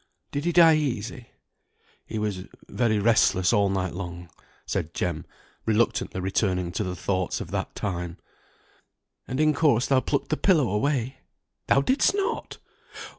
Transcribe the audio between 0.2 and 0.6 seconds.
Did he